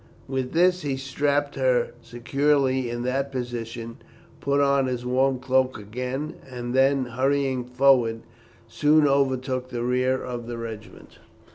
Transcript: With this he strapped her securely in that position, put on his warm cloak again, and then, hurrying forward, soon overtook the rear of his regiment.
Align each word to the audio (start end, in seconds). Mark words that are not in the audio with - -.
With 0.27 0.53
this 0.53 0.81
he 0.81 0.97
strapped 0.97 1.53
her 1.53 1.91
securely 2.01 2.89
in 2.89 3.03
that 3.03 3.31
position, 3.31 3.97
put 4.39 4.59
on 4.59 4.87
his 4.87 5.05
warm 5.05 5.37
cloak 5.37 5.77
again, 5.77 6.37
and 6.49 6.73
then, 6.73 7.05
hurrying 7.05 7.65
forward, 7.65 8.21
soon 8.67 9.07
overtook 9.07 9.69
the 9.69 9.83
rear 9.83 10.19
of 10.23 10.47
his 10.47 10.55
regiment. 10.55 11.19